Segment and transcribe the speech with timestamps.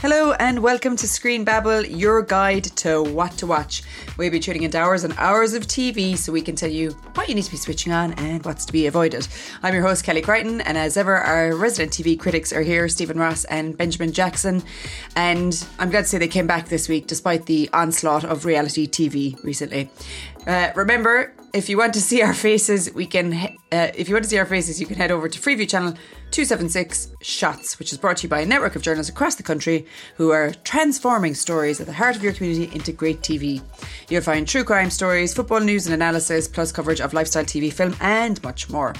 [0.00, 3.82] Hello and welcome to Screen Babble, your guide to what to watch.
[4.16, 7.28] We'll be tuning into hours and hours of TV so we can tell you what
[7.28, 9.26] you need to be switching on and what's to be avoided.
[9.60, 13.18] I'm your host, Kelly Crichton, and as ever, our resident TV critics are here Steven
[13.18, 14.62] Ross and Benjamin Jackson.
[15.16, 18.86] And I'm glad to say they came back this week despite the onslaught of reality
[18.86, 19.90] TV recently.
[20.46, 23.34] Uh, remember, if you want to see our faces, we can.
[23.72, 25.94] Uh, if you want to see our faces, you can head over to Freeview channel
[26.30, 29.86] 276 Shots, which is brought to you by a network of journalists across the country
[30.16, 33.60] who are transforming stories at the heart of your community into great TV.
[34.08, 37.96] You'll find true crime stories, football news and analysis, plus coverage of lifestyle TV, film,
[38.00, 38.94] and much more.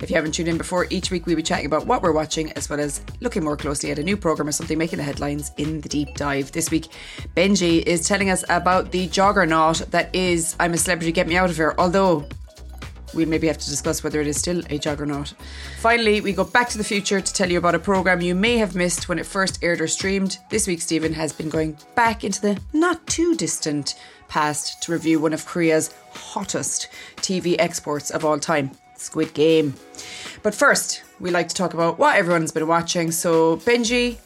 [0.00, 2.52] If you haven't tuned in before, each week we'll be chatting about what we're watching,
[2.52, 5.50] as well as looking more closely at a new program or something making the headlines
[5.56, 6.52] in the deep dive.
[6.52, 6.88] This week,
[7.36, 11.48] Benji is telling us about the juggernaut that is I'm a Celebrity, Get Me Out
[11.48, 11.74] of Here.
[11.78, 12.26] Although
[13.14, 15.34] we'll maybe have to discuss whether it is still a juggernaut.
[15.78, 18.58] Finally, we go back to the future to tell you about a programme you may
[18.58, 20.38] have missed when it first aired or streamed.
[20.50, 23.94] This week, Steven has been going back into the not too distant
[24.28, 29.74] past to review one of Korea's hottest TV exports of all time, Squid Game.
[30.42, 33.10] But first, we like to talk about what everyone's been watching.
[33.10, 34.18] So, Benji,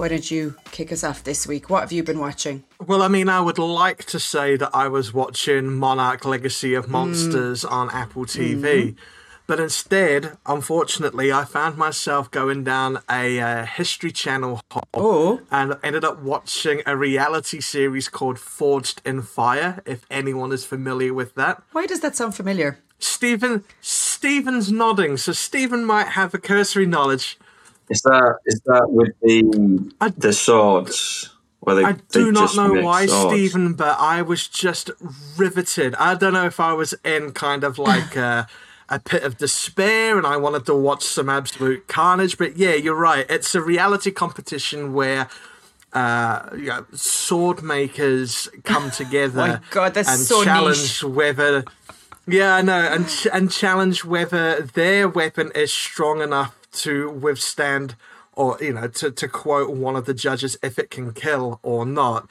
[0.00, 1.68] why don't you kick us off this week?
[1.68, 2.64] What have you been watching?
[2.84, 6.88] Well, I mean, I would like to say that I was watching Monarch Legacy of
[6.88, 7.70] Monsters mm.
[7.70, 8.60] on Apple TV.
[8.60, 8.98] Mm-hmm.
[9.46, 15.40] But instead, unfortunately, I found myself going down a uh, History Channel hole oh.
[15.50, 21.12] and ended up watching a reality series called Forged in Fire, if anyone is familiar
[21.12, 21.62] with that.
[21.72, 22.78] Why does that sound familiar?
[22.98, 27.38] Steven Steven's nodding, so Steven might have a cursory knowledge.
[27.90, 31.34] Is that is that with the I, the swords?
[31.66, 33.34] They, I do not know why, swords.
[33.34, 34.90] Steven, but I was just
[35.36, 35.94] riveted.
[35.96, 38.48] I don't know if I was in kind of like a,
[38.88, 42.38] a pit of despair and I wanted to watch some absolute carnage.
[42.38, 43.26] But yeah, you're right.
[43.28, 45.28] It's a reality competition where
[45.92, 51.04] uh, you know, sword makers come together My God, and so challenge niche.
[51.04, 51.64] whether.
[52.26, 57.96] Yeah, I know, and and challenge whether their weapon is strong enough to withstand
[58.34, 61.84] or you know to, to quote one of the judges if it can kill or
[61.84, 62.28] not.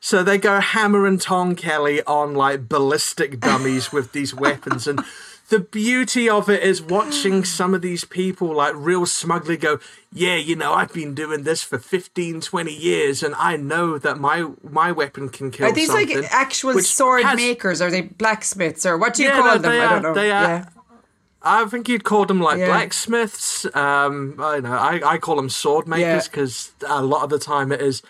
[0.00, 4.86] So they go hammer and tong kelly on like ballistic dummies with these weapons.
[4.88, 5.04] And
[5.52, 9.78] the beauty of it is watching some of these people like real smugly go
[10.10, 14.18] yeah you know i've been doing this for 15 20 years and i know that
[14.18, 17.82] my my weapon can kill are these like actual sword has, makers?
[17.82, 19.72] Are they blacksmiths or what do you yeah, call no, them?
[19.72, 20.14] i don't know.
[20.14, 20.64] they are, yeah.
[21.44, 22.66] I think you'd call them like yeah.
[22.66, 23.64] blacksmiths.
[23.74, 27.00] Um, I know I, I call them sword makers because yeah.
[27.00, 28.02] a lot of the time it is.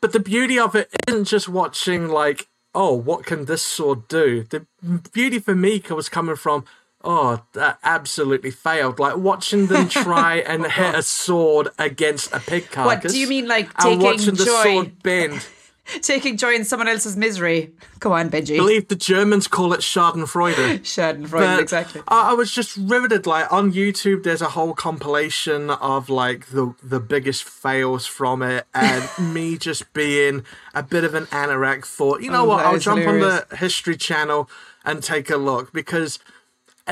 [0.00, 4.44] But the beauty of it isn't just watching like, oh, what can this sword do?
[4.44, 4.66] The
[5.12, 6.64] beauty for me was coming from,
[7.04, 8.98] oh, that absolutely failed.
[8.98, 13.04] Like watching them try and hit a sword against a pig carcass.
[13.04, 14.44] What do you mean, like taking watching joy?
[14.44, 15.46] the sword bend?
[16.02, 17.72] taking joy in someone else's misery.
[18.00, 18.54] Come on, Benji.
[18.54, 20.80] I believe the Germans call it Schadenfreude.
[20.80, 22.02] Schadenfreude, but exactly.
[22.08, 23.26] I, I was just riveted.
[23.26, 28.66] Like on YouTube, there's a whole compilation of like the the biggest fails from it,
[28.74, 31.84] and me just being a bit of an anorak.
[31.84, 32.64] Thought, you know oh, what?
[32.64, 33.42] I'll jump hilarious.
[33.42, 34.48] on the History Channel
[34.84, 36.18] and take a look because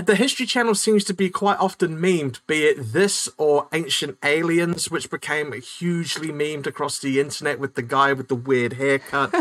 [0.06, 4.90] the History Channel seems to be quite often memed, be it this or Ancient Aliens,
[4.90, 9.32] which became hugely memed across the internet with the guy with the weird haircut.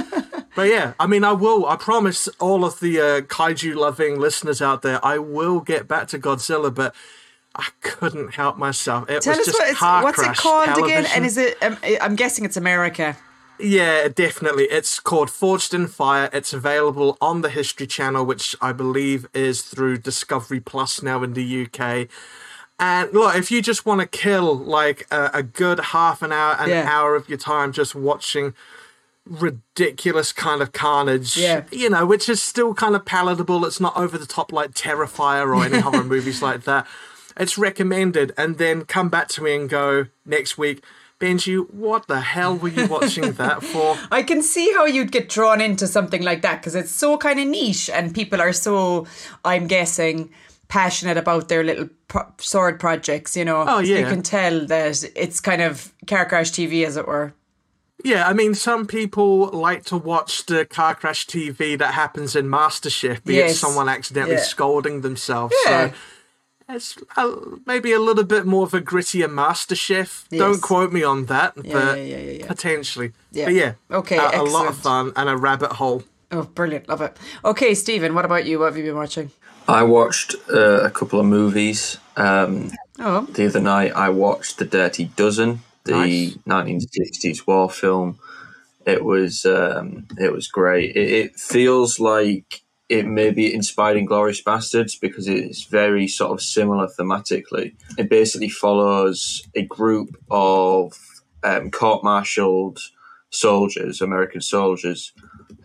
[0.55, 4.61] but yeah, I mean, I will, I promise all of the uh, kaiju loving listeners
[4.61, 6.95] out there, I will get back to Godzilla, but
[7.55, 9.09] I couldn't help myself.
[9.09, 10.99] It Tell was us just what what's it called television.
[10.99, 11.11] again?
[11.15, 11.61] And is it?
[11.63, 13.17] Um, I'm guessing it's America.
[13.59, 14.65] Yeah, definitely.
[14.65, 16.29] It's called Forged in Fire.
[16.31, 21.33] It's available on the History Channel, which I believe is through Discovery Plus now in
[21.33, 22.07] the UK.
[22.79, 26.55] And look, if you just want to kill like a, a good half an hour,
[26.59, 26.85] an yeah.
[26.87, 28.53] hour of your time just watching
[29.25, 31.63] ridiculous kind of carnage, yeah.
[31.71, 33.65] you know, which is still kind of palatable.
[33.65, 36.85] It's not over the top like Terrifier or any horror movies like that.
[37.35, 38.31] It's recommended.
[38.37, 40.83] And then come back to me and go next week
[41.19, 43.97] Benji, what the hell were you watching that for?
[44.11, 47.39] I can see how you'd get drawn into something like that because it's so kind
[47.39, 49.07] of niche and people are so,
[49.43, 50.29] I'm guessing,
[50.67, 53.65] passionate about their little pro- sword projects, you know.
[53.67, 53.99] Oh, yeah.
[53.99, 57.33] You can tell that it's kind of car crash TV, as it were.
[58.03, 62.45] Yeah, I mean, some people like to watch the car crash TV that happens in
[62.45, 63.53] MasterChef, be yes.
[63.53, 64.43] it someone accidentally yeah.
[64.43, 65.55] scolding themselves.
[65.65, 65.89] Yeah.
[65.89, 65.95] So
[66.69, 67.33] it's a,
[67.65, 70.25] maybe a little bit more of a grittier Master Chef.
[70.29, 70.39] Yes.
[70.39, 73.13] Don't quote me on that, yeah, but yeah, yeah, potentially.
[73.31, 73.45] Yeah.
[73.45, 76.03] But yeah, okay, a, a, lot of fun and a rabbit hole.
[76.31, 76.89] Oh, brilliant!
[76.89, 77.17] Love it.
[77.45, 78.59] Okay, Steven, what about you?
[78.59, 79.31] What have you been watching?
[79.67, 81.97] I watched uh, a couple of movies.
[82.15, 83.21] Um, oh.
[83.21, 86.37] The other night, I watched The Dirty Dozen, the nice.
[86.47, 88.19] 1960s war film.
[88.85, 90.95] It was um, it was great.
[90.95, 96.41] It, it, feels like it may be inspired Inglourious Basterds because it's very sort of
[96.41, 97.75] similar thematically.
[97.97, 100.97] It basically follows a group of
[101.43, 102.79] um, court-martialed
[103.29, 105.11] soldiers, American soldiers,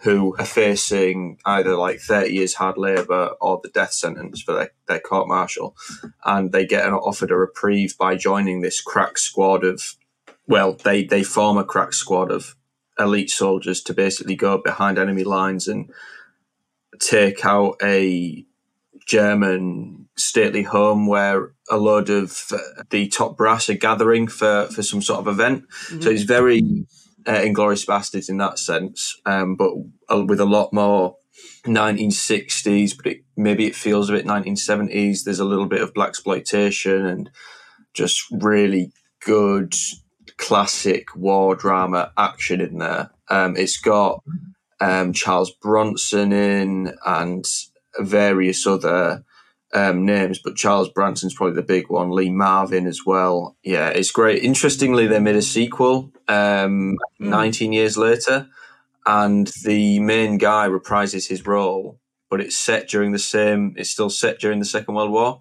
[0.02, 4.70] who are facing either like 30 years hard labour or the death sentence for their,
[4.88, 5.76] their court martial.
[6.24, 9.94] And they get an, offered a reprieve by joining this crack squad of,
[10.48, 12.56] well, they, they form a crack squad of
[12.98, 15.88] elite soldiers to basically go behind enemy lines and
[17.00, 18.44] take out a
[19.06, 24.82] German stately home where a load of uh, the top brass are gathering for, for
[24.82, 25.64] some sort of event.
[25.86, 26.00] Mm-hmm.
[26.02, 26.86] So it's very
[27.26, 29.72] uh, Inglourious Basterds in that sense, um, but
[30.26, 31.16] with a lot more
[31.64, 35.24] 1960s, but it, maybe it feels a bit 1970s.
[35.24, 37.30] There's a little bit of blaxploitation and
[37.94, 38.92] just really
[39.24, 39.74] good
[40.36, 43.10] classic war drama action in there.
[43.28, 44.22] Um, it's got
[44.82, 47.46] um, Charles Bronson in and
[48.00, 49.24] various other
[49.72, 52.10] um, names, but Charles Bronson's probably the big one.
[52.10, 53.56] Lee Marvin as well.
[53.62, 54.42] Yeah, it's great.
[54.42, 57.28] Interestingly, they made a sequel um, mm.
[57.28, 58.48] 19 years later,
[59.06, 63.74] and the main guy reprises his role, but it's set during the same.
[63.76, 65.40] It's still set during the Second World War,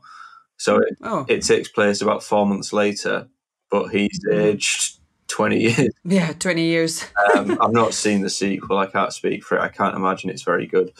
[0.57, 1.25] so it, oh.
[1.27, 3.27] it takes place about four months later,
[3.71, 4.37] but he's hmm.
[4.37, 5.00] aged
[5.31, 5.89] 20 years.
[6.03, 7.05] Yeah, 20 years.
[7.35, 8.77] um, I've not seen the sequel.
[8.77, 9.61] I can't speak for it.
[9.61, 10.91] I can't imagine it's very good.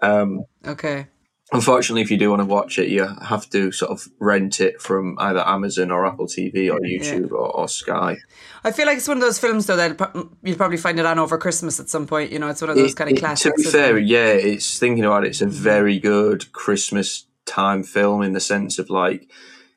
[0.00, 1.06] Um, okay
[1.52, 4.80] unfortunately, if you do want to watch it, you have to sort of rent it
[4.80, 7.36] from either Amazon or Apple TV or YouTube yeah.
[7.36, 8.16] or, or, Sky.
[8.64, 9.98] I feel like it's one of those films though that
[10.42, 12.32] you'll probably find it on over Christmas at some point.
[12.32, 13.62] You know, it's one of those it, kind of classics.
[13.62, 14.06] To be fair, it?
[14.06, 15.28] yeah, it's thinking about it.
[15.28, 15.54] It's a mm-hmm.
[15.54, 19.30] very good Christmas time film in the sense of like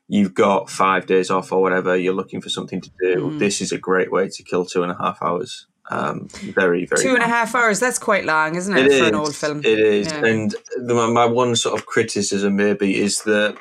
[0.08, 1.96] you've got five days off or whatever.
[1.96, 3.16] You're looking for something to do.
[3.16, 3.38] Mm.
[3.38, 5.66] This is a great way to kill two and a half hours.
[5.90, 7.02] Um, very, very.
[7.02, 7.28] Two and long.
[7.28, 7.80] a half hours.
[7.80, 9.58] That's quite long, isn't it, it for is, an old film?
[9.60, 10.06] It is.
[10.06, 10.24] Yeah.
[10.24, 13.56] And the, my one sort of criticism maybe is that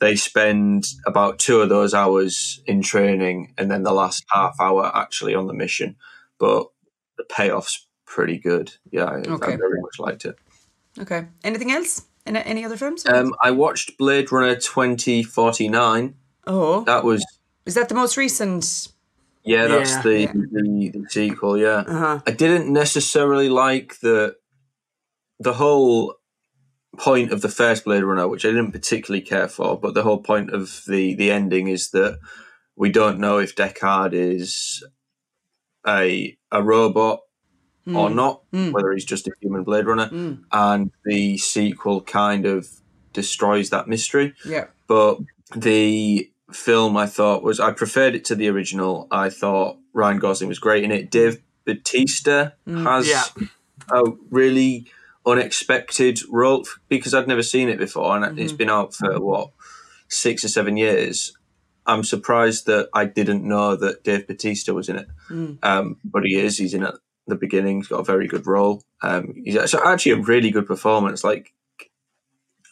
[0.00, 4.90] they spend about two of those hours in training, and then the last half hour
[4.94, 5.96] actually on the mission.
[6.38, 6.68] But
[7.18, 8.72] the payoff's pretty good.
[8.90, 9.52] Yeah, I, okay.
[9.52, 10.36] I very much liked it.
[10.98, 11.26] Okay.
[11.44, 12.06] Anything else?
[12.28, 13.06] Any, any other films?
[13.06, 16.14] Um, I watched Blade Runner twenty forty nine.
[16.46, 17.24] Oh, that was.
[17.64, 18.88] Is that the most recent?
[19.44, 20.32] Yeah, that's yeah, the, yeah.
[20.34, 21.56] the, the sequel.
[21.56, 22.20] Yeah, uh-huh.
[22.26, 24.36] I didn't necessarily like the
[25.40, 26.16] the whole
[26.98, 29.80] point of the first Blade Runner, which I didn't particularly care for.
[29.80, 32.18] But the whole point of the the ending is that
[32.76, 34.84] we don't know if Deckard is
[35.86, 37.20] a a robot
[37.88, 37.96] mm.
[37.96, 38.72] or not, mm.
[38.72, 40.42] whether he's just a human Blade Runner, mm.
[40.52, 42.68] and the sequel kind of
[43.12, 44.34] destroys that mystery.
[44.44, 45.18] Yeah, but
[45.56, 49.06] the film I thought was I preferred it to the original.
[49.10, 51.10] I thought Ryan Gosling was great in it.
[51.10, 52.82] Dave Bautista mm.
[52.84, 53.24] has yeah.
[53.90, 54.86] a really
[55.26, 58.38] unexpected role because I'd never seen it before, and mm-hmm.
[58.38, 59.50] it's been out for what
[60.08, 61.32] six or seven years.
[61.86, 65.58] I'm surprised that I didn't know that Dave Bautista was in it, mm.
[65.62, 66.58] um, but he is.
[66.58, 66.94] He's in it at
[67.28, 67.78] the beginning.
[67.78, 68.82] He's got a very good role.
[69.02, 71.24] Um, he's actually a really good performance.
[71.24, 71.52] Like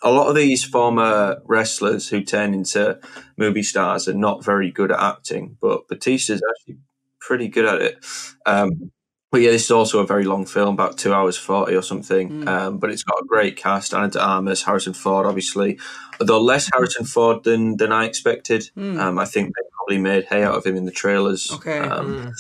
[0.03, 2.99] a lot of these former wrestlers who turn into
[3.37, 6.79] movie stars are not very good at acting, but Bautista's actually
[7.21, 8.05] pretty good at it.
[8.45, 8.93] Um,
[9.33, 12.31] but yeah, this is also a very long film, about two hours forty or something.
[12.31, 12.49] Mm.
[12.49, 15.79] Um, but it's got a great cast: Ana de Armas, Harrison Ford, obviously,
[16.21, 18.71] although less Harrison Ford than than I expected.
[18.77, 18.99] Mm.
[18.99, 21.53] Um, I think they probably made hay out of him in the trailers.
[21.53, 21.81] Okay.
[21.81, 22.33] Um, mm.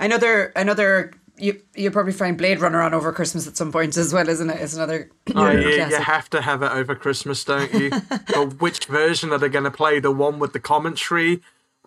[0.00, 4.12] Another another you you probably find Blade Runner on over Christmas at some point as
[4.12, 4.60] well, isn't it?
[4.60, 5.10] It's another.
[5.34, 7.90] Oh, you, you have to have it over Christmas, don't you?
[8.08, 10.00] but which version are they going to play?
[10.00, 11.40] The one with the commentary,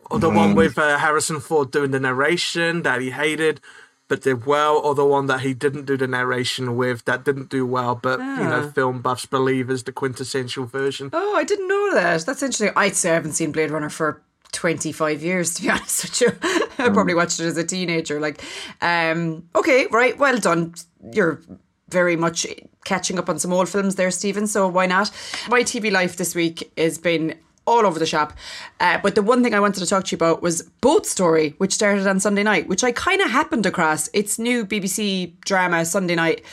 [0.09, 0.35] or the mm.
[0.35, 3.61] one with uh, Harrison Ford doing the narration that he hated
[4.07, 7.49] but did well, or the one that he didn't do the narration with that didn't
[7.49, 8.71] do well, but you know, ah.
[8.71, 11.09] film buffs believe is the quintessential version.
[11.13, 12.25] Oh, I didn't know that.
[12.25, 12.71] That's interesting.
[12.75, 14.21] I'd say I haven't seen Blade Runner for
[14.53, 16.93] 25 years to be honest with you i mm.
[16.93, 18.41] probably watched it as a teenager like
[18.81, 20.73] um okay right well done
[21.11, 21.41] you're
[21.89, 22.47] very much
[22.85, 25.11] catching up on some old films there steven so why not
[25.49, 28.33] my tv life this week has been all over the shop.
[28.79, 31.55] Uh, but the one thing I wanted to talk to you about was Boat Story,
[31.59, 34.09] which started on Sunday night, which I kind of happened across.
[34.13, 36.43] It's new BBC drama Sunday night.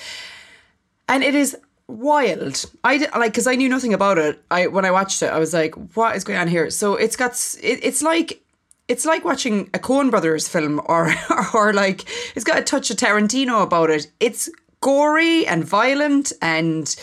[1.09, 1.57] And it is
[1.91, 2.65] wild.
[2.85, 4.43] I did, like because I knew nothing about it.
[4.51, 7.17] I when I watched it, I was like, "What is going on here?" So it's
[7.17, 7.33] got
[7.63, 8.43] it, it's like
[8.89, 11.13] it's like watching a Coen Brothers film, or
[11.55, 12.05] or like
[12.35, 14.11] it's got a touch of Tarantino about it.
[14.21, 14.49] It's
[14.81, 16.95] gory and violent, and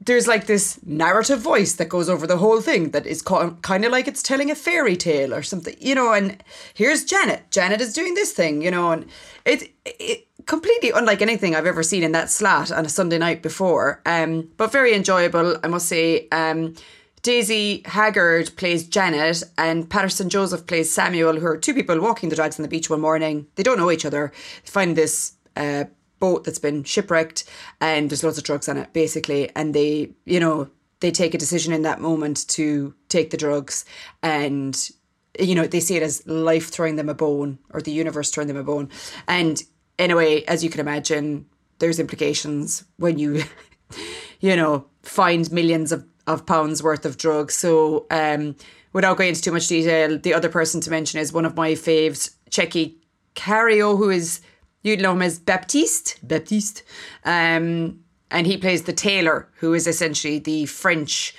[0.00, 3.92] there's like this narrative voice that goes over the whole thing that is kind of
[3.92, 6.12] like it's telling a fairy tale or something, you know.
[6.12, 7.50] And here's Janet.
[7.50, 9.06] Janet is doing this thing, you know, and
[9.44, 13.40] it it completely unlike anything I've ever seen in that slat on a Sunday night
[13.40, 14.02] before.
[14.04, 16.26] Um, but very enjoyable, I must say.
[16.32, 16.74] Um,
[17.22, 22.36] Daisy Haggard plays Janet, and Paterson Joseph plays Samuel, who are two people walking the
[22.36, 23.46] drags on the beach one morning.
[23.54, 24.32] They don't know each other.
[24.64, 25.84] They find this uh,
[26.18, 27.44] boat that's been shipwrecked
[27.80, 30.68] and there's lots of drugs on it basically and they you know
[31.00, 33.86] they take a decision in that moment to take the drugs
[34.22, 34.90] and
[35.38, 38.48] you know they see it as life throwing them a bone or the universe throwing
[38.48, 38.86] them a bone
[39.26, 39.62] and
[40.00, 41.46] in a way as you can imagine
[41.78, 43.42] there's implications when you
[44.40, 48.56] you know find millions of, of pounds worth of drugs so um
[48.92, 51.72] without going into too much detail the other person to mention is one of my
[51.72, 52.96] faves Tchéky
[53.36, 54.40] Karyo, who is
[54.82, 56.18] You'd know him as Baptiste.
[56.26, 56.82] Baptiste.
[57.24, 61.34] Um, and he plays the tailor, who is essentially the French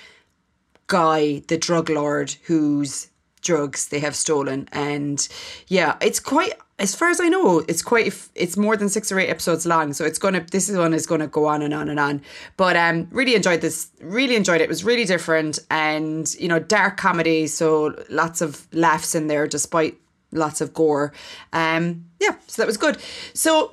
[0.86, 3.08] guy, the drug lord whose
[3.40, 4.68] drugs they have stolen.
[4.72, 5.26] And
[5.66, 9.18] yeah, it's quite, as far as I know, it's quite, it's more than six or
[9.18, 9.92] eight episodes long.
[9.92, 12.22] So it's to, this one is to go on and on and on.
[12.56, 14.64] But um, really enjoyed this, really enjoyed it.
[14.64, 17.46] It was really different and, you know, dark comedy.
[17.46, 19.96] So lots of laughs in there despite
[20.32, 21.12] lots of gore.
[21.52, 22.98] Um, yeah, so that was good.
[23.32, 23.72] So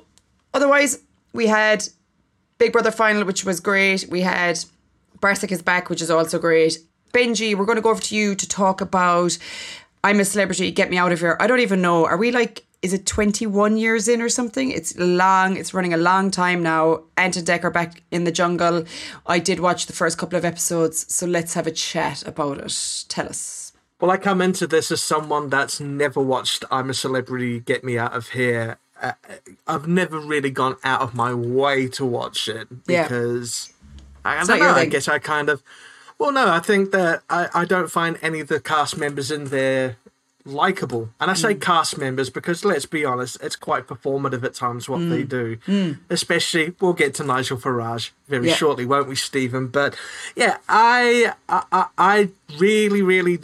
[0.54, 1.00] otherwise,
[1.32, 1.86] we had
[2.58, 4.06] Big Brother final, which was great.
[4.08, 4.64] We had
[5.18, 6.78] Barsic is back, which is also great.
[7.12, 9.36] Benji, we're to go over to you to talk about
[10.02, 11.36] I'm a celebrity, get me out of here.
[11.40, 12.06] I don't even know.
[12.06, 14.70] Are we like, is it 21 years in or something?
[14.70, 17.02] It's long, it's running a long time now.
[17.16, 18.84] Ant and Dec are back in the jungle.
[19.26, 23.04] I did watch the first couple of episodes, so let's have a chat about it.
[23.08, 23.72] Tell us.
[24.00, 27.98] Well, I come into this as someone that's never watched I'm a Celebrity, Get Me
[27.98, 28.78] Out of Here.
[29.00, 29.12] Uh,
[29.66, 33.72] I've never really gone out of my way to watch it because
[34.24, 34.32] yeah.
[34.32, 34.70] I, I don't know.
[34.70, 35.62] I guess I kind of.
[36.18, 39.46] Well, no, I think that I, I don't find any of the cast members in
[39.46, 39.96] there
[40.44, 41.10] likable.
[41.20, 41.60] And I say mm.
[41.60, 45.10] cast members because let's be honest, it's quite performative at times what mm.
[45.10, 45.56] they do.
[45.66, 45.98] Mm.
[46.08, 48.54] Especially, we'll get to Nigel Farage very yeah.
[48.54, 49.68] shortly, won't we, Steven?
[49.68, 49.96] But
[50.36, 52.28] yeah, I, I I
[52.58, 53.40] really really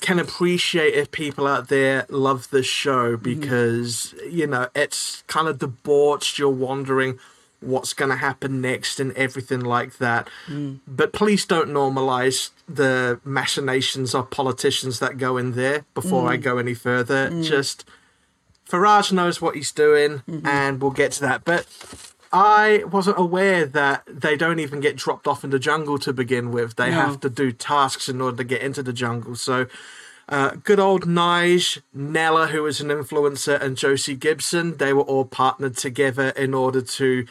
[0.00, 3.40] can appreciate if people out there love this show mm-hmm.
[3.40, 6.38] because you know it's kind of debauched.
[6.38, 7.18] You're wondering
[7.60, 10.28] what's going to happen next and everything like that.
[10.46, 10.78] Mm.
[10.86, 15.84] But please don't normalize the machinations of politicians that go in there.
[15.94, 16.30] Before mm.
[16.30, 17.44] I go any further, mm.
[17.44, 17.84] just
[18.68, 20.46] Farage knows what he's doing, mm-hmm.
[20.46, 21.44] and we'll get to that.
[21.44, 21.66] But
[22.32, 26.52] I wasn't aware that they don't even get dropped off in the jungle to begin
[26.52, 26.76] with.
[26.76, 26.96] They no.
[26.96, 29.36] have to do tasks in order to get into the jungle.
[29.36, 29.66] So,
[30.28, 35.24] uh, good old Nige, Nella, who is an influencer, and Josie Gibson, they were all
[35.24, 37.26] partnered together in order to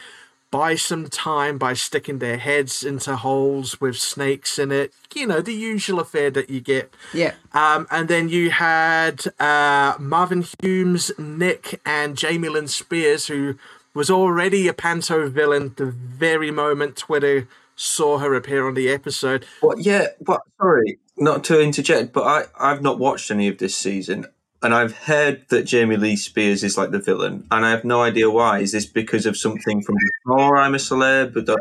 [0.50, 4.92] buy some time by sticking their heads into holes with snakes in it.
[5.14, 6.92] You know, the usual affair that you get.
[7.12, 7.34] Yeah.
[7.52, 13.56] Um, and then you had uh, Marvin Humes, Nick, and Jamie Lynn Spears, who
[13.94, 19.46] was already a panto villain the very moment Twitter saw her appear on the episode.
[19.62, 23.76] Well, yeah, but sorry, not to interject, but I, I've not watched any of this
[23.76, 24.26] season.
[24.60, 28.02] And I've heard that Jamie Lee Spears is like the villain, and I have no
[28.02, 28.58] idea why.
[28.58, 29.94] Is this because of something from
[30.24, 31.32] before I'm a celeb?
[31.32, 31.56] But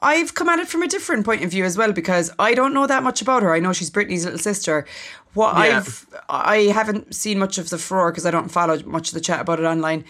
[0.00, 2.74] I've come at it from a different point of view as well because I don't
[2.74, 3.54] know that much about her.
[3.54, 4.86] I know she's Britney's little sister.
[5.34, 5.78] What yeah.
[5.78, 9.20] I've I haven't seen much of the furore because I don't follow much of the
[9.20, 10.04] chat about it online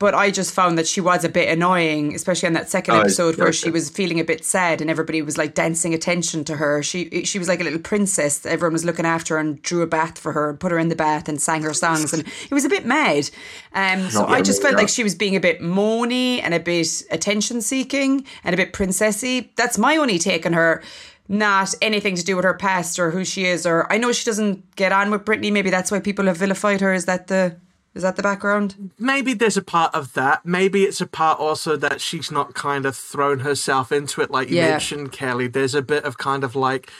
[0.00, 3.00] but I just found that she was a bit annoying, especially on that second oh,
[3.00, 6.56] episode where she was feeling a bit sad and everybody was like dancing attention to
[6.56, 6.82] her.
[6.82, 8.46] She she was like a little princess.
[8.46, 10.88] Everyone was looking after her and drew a bath for her and put her in
[10.88, 13.28] the bath and sang her songs, and it was a bit mad.
[13.74, 17.02] Um, so I just felt like she was being a bit moany and a bit
[17.10, 19.50] attention seeking and a bit princessy.
[19.56, 20.82] That's my only take on her
[21.28, 24.24] not anything to do with her past or who she is or I know she
[24.24, 27.56] doesn't get on with Britney maybe that's why people have vilified her is that the
[27.94, 28.90] is that the background?
[28.98, 30.46] Maybe there's a part of that.
[30.46, 34.48] Maybe it's a part also that she's not kind of thrown herself into it, like
[34.48, 34.70] you yeah.
[34.70, 35.48] mentioned, Kelly.
[35.48, 36.90] There's a bit of kind of like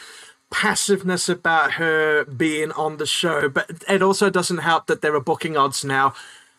[0.51, 5.21] passiveness about her being on the show, but it also doesn't help that there are
[5.21, 6.13] booking odds now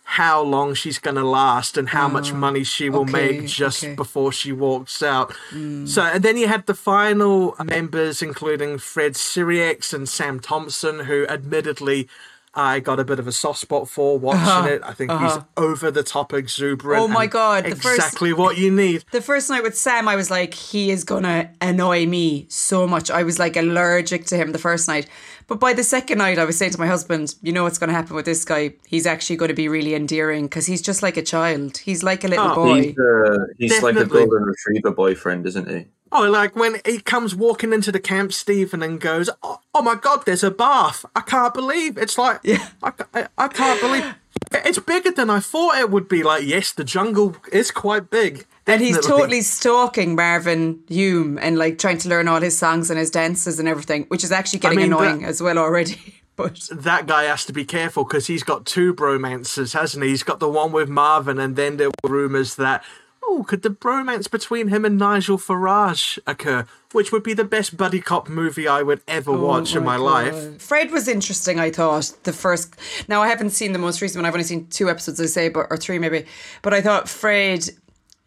[0.03, 3.47] how long she's going to last and how much oh, money she will okay, make
[3.47, 3.95] just okay.
[3.95, 5.33] before she walks out.
[5.51, 5.87] Mm.
[5.87, 11.25] So, and then you had the final members, including Fred Sirieix and Sam Thompson, who
[11.27, 12.09] admittedly
[12.53, 14.81] I got a bit of a soft spot for watching uh-huh, it.
[14.83, 15.35] I think uh-huh.
[15.35, 17.01] he's over the top exuberant.
[17.01, 19.05] Oh my god, exactly first, what you need.
[19.11, 23.09] The first night with Sam, I was like, he is gonna annoy me so much.
[23.09, 25.07] I was like allergic to him the first night.
[25.47, 27.89] But by the second night, I was saying to my husband, you know what's going
[27.89, 28.73] to happen with this guy?
[28.85, 31.77] He's actually going to be really endearing because he's just like a child.
[31.77, 32.81] He's like a little oh, boy.
[32.81, 35.85] He's, uh, he's like a golden retriever boyfriend, isn't he?
[36.13, 39.95] Oh, like when he comes walking into the camp, Steven, and goes, "Oh, oh my
[39.95, 41.05] God, there's a bath!
[41.15, 42.67] I can't believe it's like, Yeah.
[42.83, 44.15] I, I, I can't believe
[44.51, 48.45] it's bigger than I thought it would be." Like, yes, the jungle is quite big,
[48.67, 52.99] And he's totally stalking Marvin Hume and like trying to learn all his songs and
[52.99, 56.15] his dances and everything, which is actually getting mean, that- annoying as well already.
[56.37, 60.09] But that guy has to be careful because he's got two bromances, hasn't he?
[60.09, 62.83] He's got the one with Marvin, and then there were rumors that,
[63.21, 66.65] oh, could the bromance between him and Nigel Farage occur?
[66.93, 69.97] Which would be the best buddy cop movie I would ever oh watch in my
[69.97, 70.59] life.
[70.61, 72.11] Fred was interesting, I thought.
[72.23, 72.75] The first
[73.07, 74.25] now I haven't seen the most recent one.
[74.25, 76.25] I've only seen two episodes, I say, but or three maybe.
[76.63, 77.69] But I thought Fred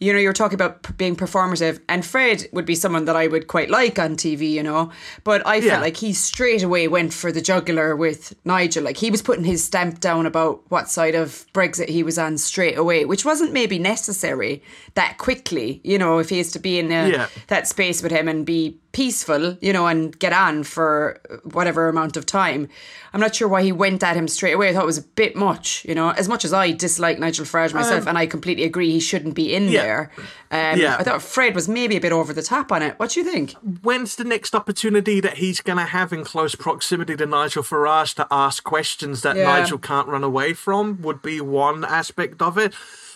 [0.01, 3.27] you know, you're talking about p- being performative, and Fred would be someone that I
[3.27, 4.91] would quite like on TV, you know.
[5.23, 5.71] But I Yeah.
[5.71, 8.83] felt like he straight away went for the jugular with Nigel.
[8.85, 12.37] Like he was putting his stamp down about what side of Brexit he was on
[12.39, 14.63] straight away, which wasn't maybe necessary
[14.95, 17.27] that quickly, you know, if he is to be in a, Yeah.
[17.49, 22.17] that space with him and be peaceful, you know, and get on for whatever amount
[22.17, 22.69] of time.
[23.13, 24.71] I'm not sure why he went at him straight away.
[24.71, 27.45] I thought it was a bit much, you know, as much as I dislike Nigel
[27.45, 29.83] Farage myself, and I completely agree he shouldn't be in Um, yeah.
[29.83, 30.11] there.
[30.51, 30.97] Um, Yeah.
[30.99, 32.95] I thought Fred was maybe a bit over the top on it.
[32.99, 33.53] What do you think?
[33.83, 38.15] When's the next opportunity that he's going to have in close proximity to Nigel Farage
[38.15, 39.45] to ask questions that Yeah.
[39.45, 41.03] Nigel can't run away from?
[41.03, 42.73] Would be one aspect of it.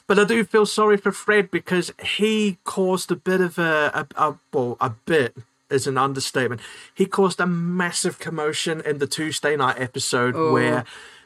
[0.08, 4.28] But I do feel sorry for Fred because he caused a bit of a, a,
[4.28, 5.36] a well, a bit
[5.70, 6.60] is an understatement.
[6.94, 10.52] He caused a massive commotion in the Tuesday night episode oh.
[10.52, 10.84] where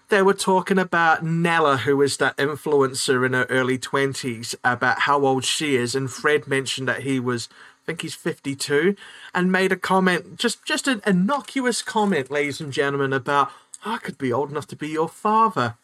[0.09, 5.25] they were talking about Nella, who is that influencer in her early 20s, about how
[5.25, 5.95] old she is.
[5.95, 8.95] And Fred mentioned that he was, I think he's 52,
[9.35, 13.51] and made a comment, just, just an innocuous comment, ladies and gentlemen, about,
[13.87, 15.77] I could be old enough to be your father.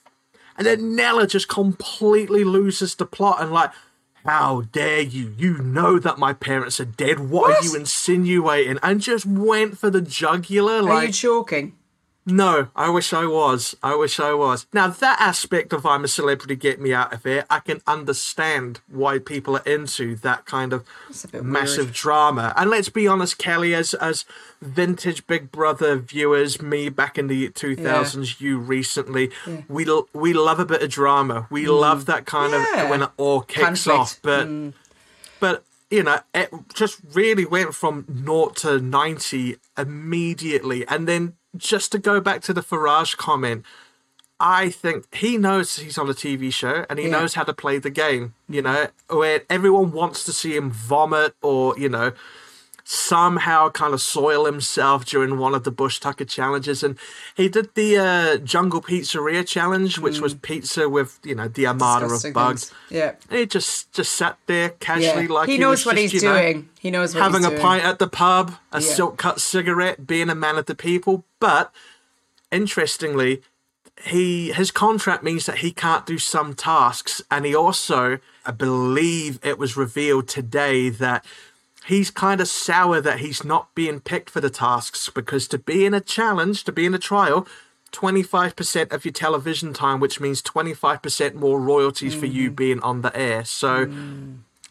[0.58, 3.70] And then Nella just completely loses the plot and like,
[4.24, 5.34] how dare you?
[5.38, 7.18] You know that my parents are dead.
[7.20, 7.60] What, What?
[7.60, 8.78] are you insinuating?
[8.82, 10.74] And just went for the jugular.
[10.74, 11.74] Are like, you joking?
[12.28, 13.74] No, I wish I was.
[13.82, 14.66] I wish I was.
[14.72, 18.80] Now, that aspect of I'm a celebrity, get me out of here, I can understand
[18.86, 20.84] why people are into that kind of
[21.42, 21.94] massive weird.
[21.94, 22.52] drama.
[22.56, 24.26] And let's be honest, Kelly, as, as
[24.60, 29.30] vintage Big Brother viewers, me back in the 2000s, you recently,
[29.68, 31.46] we, l- we love a bit of drama.
[31.50, 32.64] We love that kind Mm.
[32.74, 32.82] Yeah.
[32.84, 33.98] of when it all kicks Conflict.
[33.98, 34.18] off.
[34.22, 34.48] But
[35.40, 41.92] but you know, it just really went from naught to ninety immediately, and then just
[41.92, 43.64] to go back to the Farage comment,
[44.40, 47.10] I think he knows he's on a TV show and he Yeah.
[47.18, 48.34] knows how to play the game.
[48.48, 52.12] You know, where everyone wants to see him vomit or you know
[52.90, 56.96] somehow kind of soil himself during one of the Bush Tucker challenges, and
[57.36, 62.06] he did the uh, Jungle Pizzeria challenge, which was pizza with you know the armada
[62.06, 62.08] Mm.
[62.08, 62.64] Disgusting of bugs.
[62.70, 62.80] things.
[62.90, 63.12] Yeah.
[63.28, 64.74] And he just just sat there Yeah.
[64.80, 66.68] casually, like he he, knows what just, he's you know, doing.
[66.80, 67.42] He knows what he's doing.
[67.42, 67.60] having a doing.
[67.62, 68.94] pint at the pub, a Yeah.
[68.94, 71.24] silk cut cigarette, being a man of the people.
[71.40, 71.70] But
[72.50, 73.42] interestingly,
[74.04, 79.38] he his contract means that he can't do some tasks, and he also, I believe,
[79.42, 81.24] it was revealed today that
[81.88, 85.84] he's kind of sour that he's not being picked for the tasks because to be
[85.86, 87.46] in a challenge, to be in a trial.
[87.92, 92.32] 25% of your television time, which means 25% more royalties for Mm.
[92.34, 93.46] you being on the air.
[93.46, 93.88] So,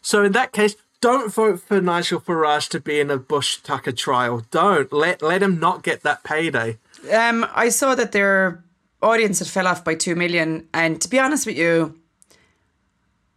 [0.00, 3.90] so in that case, don't vote for Nigel Farage to be in a Bush Tucker
[3.90, 4.42] trial.
[4.52, 6.78] Don't let let him not get that payday.
[7.12, 8.62] Um, I saw that their
[9.02, 11.98] audience had fell off by two million, and to be honest with you,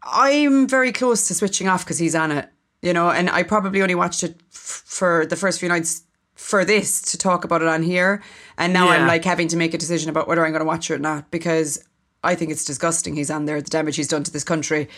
[0.04, 2.50] I'm very close to switching off because he's on it.
[2.82, 6.02] You know, and I probably only watched it f- for the first few nights
[6.36, 8.24] for this to talk about it on here,
[8.58, 10.89] and now I'm like having to make a decision about whether I'm going to watch
[10.89, 11.84] it or not because
[12.24, 13.15] I think it's disgusting.
[13.15, 14.89] He's on there, the damage he's done to this country.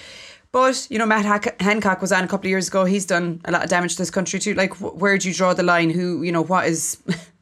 [0.54, 2.86] But you know, Matt Hack- Hancock was on a couple of years ago.
[2.86, 4.54] He's done a lot of damage to this country too.
[4.54, 5.90] Like, wh- where do you draw the line?
[5.90, 6.98] Who, you know, what is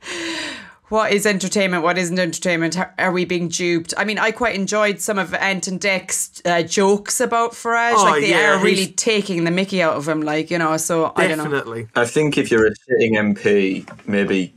[0.92, 1.84] what is entertainment?
[1.84, 2.78] What isn't entertainment?
[3.00, 3.94] Are we being duped?
[3.98, 7.94] I mean, I quite enjoyed some of Ant and Dec's uh, jokes about Farage.
[7.96, 10.22] Oh, like they yeah, are really taking the Mickey out of him.
[10.22, 11.46] Like you know, so I don't know.
[11.46, 11.88] Definitely.
[11.96, 14.54] I think if you're a sitting MP, maybe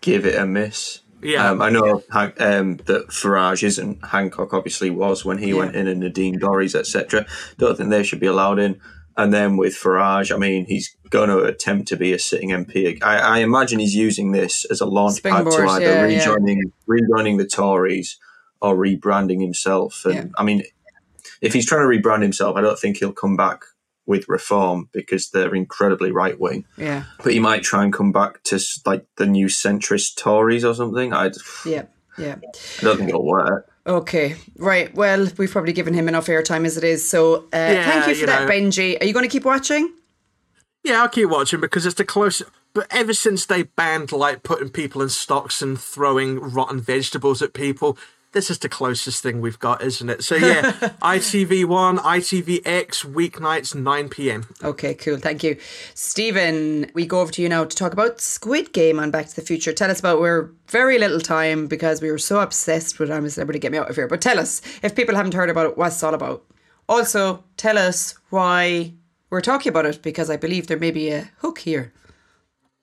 [0.00, 1.00] give it a miss.
[1.22, 1.50] Yeah.
[1.50, 4.04] Um, I know Han- um, that Farage isn't.
[4.04, 7.24] Hancock obviously was when he went in, and Nadine Dorries, etc.
[7.56, 8.80] Don't think they should be allowed in.
[9.16, 13.02] And then with Farage, I mean, he's going to attempt to be a sitting MP.
[13.02, 16.18] I, I imagine he's using this as a launch pad to either yeah, yeah.
[16.18, 18.18] rejoining rejoining the Tories
[18.60, 20.04] or rebranding himself.
[20.04, 20.24] And Yeah.
[20.36, 20.62] I mean,
[21.40, 23.64] if he's trying to rebrand himself, I don't think he'll come back
[24.06, 28.42] with reform because they're incredibly right wing Yeah, but he might try and come back
[28.44, 31.12] to like the new centrist Tories or something.
[31.12, 31.30] I, I
[31.66, 31.84] yeah,
[32.16, 32.36] yeah.
[32.80, 33.70] don't think it'll work.
[33.86, 34.94] Okay, right.
[34.94, 37.08] Well, we've probably given him enough airtime as it is.
[37.08, 38.52] So, uh, thank you for you that, know.
[38.52, 39.00] Benji.
[39.00, 39.94] Are you going to keep watching?
[40.84, 42.50] Yeah, I'll keep watching because it's the closest.
[42.74, 47.52] But ever since they banned like putting people in stocks and throwing rotten vegetables at
[47.52, 47.98] people,
[48.32, 50.22] this is the closest thing we've got, isn't it?
[50.22, 50.62] So yeah,
[51.02, 54.46] ITV1, ITVX, weeknights, 9 p.m.
[54.62, 55.16] Okay, cool.
[55.16, 55.56] Thank you.
[55.94, 59.36] Steven, we go over to you now to talk about Squid Game on Back to
[59.36, 59.72] the Future.
[59.72, 63.30] Tell us about we're very little time because we were so obsessed with I'm a
[63.30, 64.06] celebrity get me out of here.
[64.06, 66.44] But tell us, if people haven't heard about it, what's it all about?
[66.86, 68.92] Also, tell us why
[69.30, 71.92] we're talking about it because I believe there may be a hook here.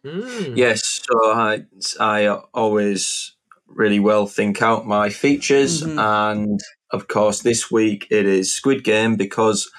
[0.06, 0.56] Mm.
[0.56, 1.66] Yes, so I
[2.00, 3.36] I always
[3.68, 5.82] really well think out my features.
[5.82, 6.00] Mm-hmm.
[6.00, 6.60] And
[6.92, 9.72] of course, this week it is Squid Game because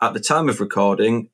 [0.00, 1.28] at the time of recording,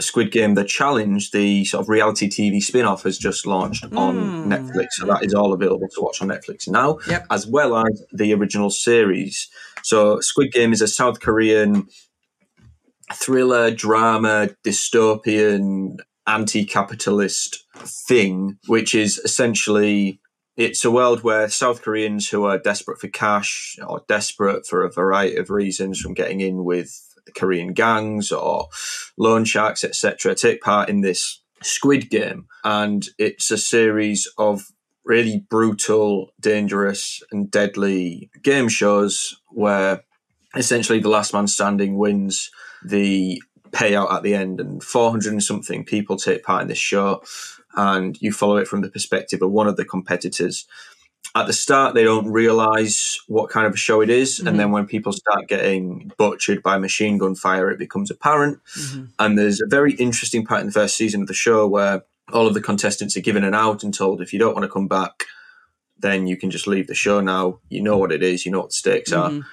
[0.00, 3.96] Squid Game The Challenge, the sort of reality TV spin off, has just launched mm.
[3.96, 4.88] on Netflix.
[4.92, 7.26] So that is all available to watch on Netflix now, yep.
[7.30, 9.48] as well as the original series.
[9.82, 11.86] So Squid Game is a South Korean
[13.12, 20.20] thriller, drama, dystopian, anti capitalist thing, which is essentially
[20.56, 24.92] it's a world where South Koreans who are desperate for cash or desperate for a
[24.92, 27.00] variety of reasons from getting in with
[27.36, 28.68] Korean gangs or
[29.18, 32.46] loan sharks, etc., take part in this Squid Game.
[32.62, 34.70] And it's a series of
[35.04, 40.04] really brutal, dangerous, and deadly game shows where
[40.56, 42.50] essentially the last man standing wins
[42.84, 44.60] the payout at the end.
[44.60, 47.22] And 400 and something people take part in this show
[47.76, 50.66] and you follow it from the perspective of one of the competitors.
[51.36, 54.46] At the start, they don't realize what kind of a show it is, mm-hmm.
[54.46, 58.60] and then when people start getting butchered by machine gun fire, it becomes apparent.
[58.78, 59.04] Mm-hmm.
[59.18, 62.46] And there's a very interesting part in the first season of the show where all
[62.46, 64.86] of the contestants are given an out and told if you don't want to come
[64.86, 65.24] back,
[65.98, 67.58] then you can just leave the show now.
[67.68, 69.40] You know what it is, you know what the stakes mm-hmm.
[69.40, 69.46] are.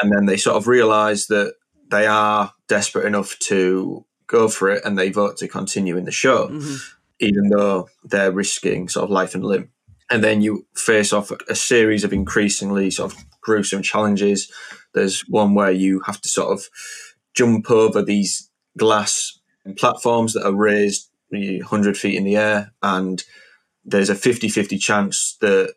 [0.00, 1.54] And then they sort of realize that
[1.90, 6.12] they are desperate enough to go for it and they vote to continue in the
[6.12, 6.48] show.
[6.48, 6.76] Mm-hmm
[7.18, 9.70] even though they're risking sort of life and limb.
[10.10, 14.50] And then you face off a series of increasingly sort of gruesome challenges.
[14.94, 16.68] There's one where you have to sort of
[17.34, 19.38] jump over these glass
[19.76, 23.24] platforms that are raised 100 feet in the air, and
[23.84, 25.74] there's a 50 50 chance that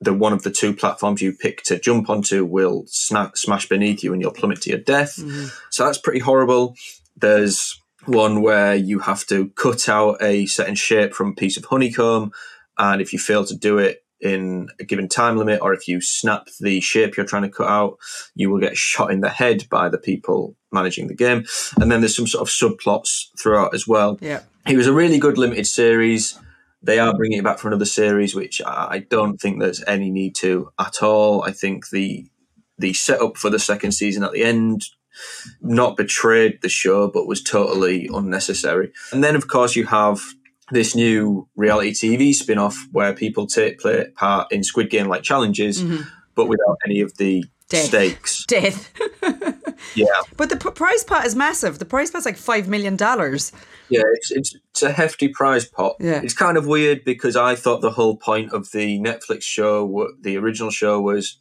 [0.00, 4.02] the one of the two platforms you pick to jump onto will snap, smash beneath
[4.02, 5.16] you and you'll plummet to your death.
[5.16, 5.48] Mm-hmm.
[5.70, 6.74] So that's pretty horrible.
[7.16, 11.66] There's one where you have to cut out a certain shape from a piece of
[11.66, 12.32] honeycomb.
[12.78, 16.00] And if you fail to do it in a given time limit, or if you
[16.00, 17.98] snap the shape you're trying to cut out,
[18.34, 21.44] you will get shot in the head by the people managing the game.
[21.78, 24.18] And then there's some sort of subplots throughout as well.
[24.20, 24.40] Yeah.
[24.66, 26.38] It was a really good limited series.
[26.82, 30.34] They are bringing it back for another series, which I don't think there's any need
[30.36, 31.42] to at all.
[31.42, 32.26] I think the
[32.78, 34.86] the setup for the second season at the end
[35.60, 38.92] not betrayed the show, but was totally unnecessary.
[39.12, 40.22] And then, of course, you have
[40.70, 45.22] this new reality TV spin off where people take play part in Squid Game like
[45.22, 46.02] challenges, mm-hmm.
[46.34, 47.84] but without any of the Death.
[47.86, 48.44] stakes.
[48.46, 48.92] Death.
[49.94, 50.06] yeah.
[50.36, 51.78] But the p- prize pot is massive.
[51.78, 52.96] The prize pot's like $5 million.
[53.00, 55.96] Yeah, it's, it's, it's a hefty prize pot.
[56.00, 56.20] Yeah.
[56.22, 60.36] It's kind of weird because I thought the whole point of the Netflix show, the
[60.36, 61.38] original show, was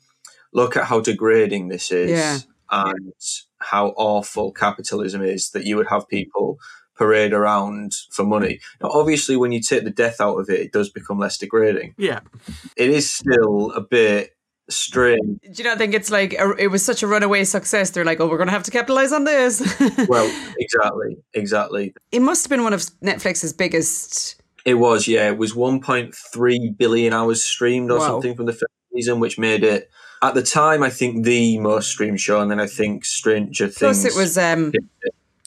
[0.54, 2.12] look at how degrading this is.
[2.12, 2.40] Yeah.
[2.72, 3.14] And
[3.60, 6.60] how awful capitalism is that you would have people
[6.96, 8.60] parade around for money.
[8.82, 11.96] Now, obviously, when you take the death out of it, it does become less degrading.
[11.98, 12.20] Yeah.
[12.76, 14.36] It is still a bit
[14.70, 15.42] strange.
[15.42, 17.90] Do you not think it's like a, it was such a runaway success?
[17.92, 19.60] They're like, oh, we're going to have to capitalize on this.
[20.08, 21.94] well, exactly, exactly.
[22.12, 24.42] It must have been one of Netflix's biggest.
[24.66, 25.30] It was, yeah.
[25.30, 28.08] It was 1.3 billion hours streamed or wow.
[28.08, 29.90] something from the first season, which made it
[30.22, 33.78] at the time, I think the most streamed show, and then I think Stranger Things.
[33.78, 34.74] Plus, it was um,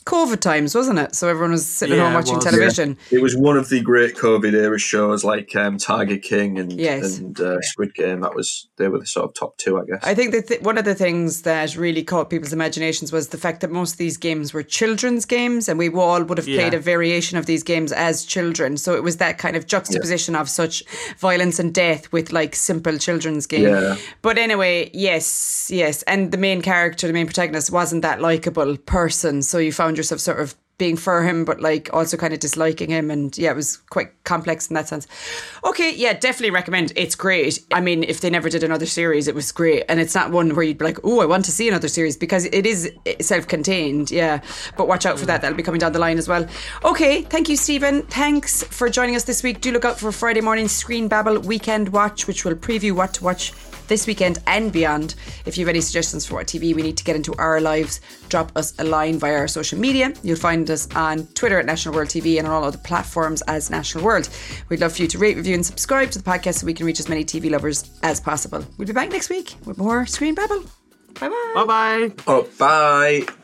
[0.05, 1.15] COVID times, wasn't it?
[1.15, 2.97] So everyone was sitting yeah, at home watching was, television.
[3.09, 3.19] Yeah.
[3.19, 7.17] It was one of the great COVID era shows like um, Tiger King and yes.
[7.17, 8.21] and uh, Squid Game.
[8.21, 10.03] That was they were the sort of top two, I guess.
[10.03, 13.37] I think that th- one of the things that really caught people's imaginations was the
[13.37, 16.73] fact that most of these games were children's games, and we all would have played
[16.73, 18.77] a variation of these games as children.
[18.77, 20.83] So it was that kind of juxtaposition of such
[21.17, 23.97] violence and death with like simple children's game.
[24.21, 29.41] But anyway, yes, yes, and the main character, the main protagonist, wasn't that likable person.
[29.41, 32.89] So you found yourself sort of being for him, but like also kind of disliking
[32.89, 33.11] him.
[33.11, 35.07] And yeah, it was quite complex in that sense.
[35.63, 36.91] Okay, yeah, definitely recommend.
[36.95, 37.59] It's great.
[37.71, 39.83] I mean, if they never did another series, it was great.
[39.87, 42.17] And it's not one where you'd be like, oh, I want to see another series
[42.17, 44.09] because it is eh, self contained.
[44.11, 44.41] Yeah.
[44.75, 45.41] But watch out for that.
[45.41, 46.47] That'll be coming down the line as well.
[46.83, 48.01] Okay, thank you, Steven.
[48.03, 49.61] Thanks for joining us this week.
[49.61, 53.23] Do look out for Friday morning Screen Babble Weekend Watch, which will preview what to
[53.23, 53.53] watch
[53.87, 55.15] this weekend and beyond.
[55.45, 58.01] If you have any suggestions for what TV we need to get into our lives,
[58.29, 60.13] drop us a line via our social media.
[60.23, 63.69] You'll find us on Twitter at National World TV and on all other platforms as
[63.69, 64.29] National World.
[64.69, 66.85] We'd love for you to rate, review, and subscribe to the podcast so we can
[66.85, 68.65] reach as many TV lovers as possible.
[68.77, 70.63] We'll be back next week with more Screen Babble.
[71.19, 71.51] Bye bye.
[71.55, 72.11] Bye bye.
[72.27, 73.42] Oh, bye.